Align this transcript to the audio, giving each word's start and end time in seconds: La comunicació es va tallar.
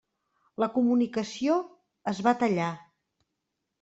La 0.63 0.69
comunicació 0.77 1.59
es 2.13 2.23
va 2.29 2.37
tallar. 2.45 2.71